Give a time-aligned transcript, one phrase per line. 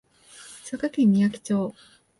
[0.63, 1.75] 佐賀県みやき町